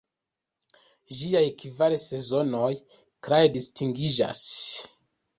Ĝiaj 1.17 1.41
kvar 1.63 1.95
sezonoj 2.03 2.69
klare 3.27 3.51
distingiĝas. 3.59 4.41